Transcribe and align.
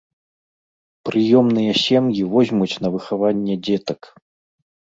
Прыёмныя 1.09 1.71
сем'і 1.83 2.21
возьмуць 2.37 2.71
на 2.87 2.93
выхаванне 2.97 3.61
дзетак. 3.69 4.01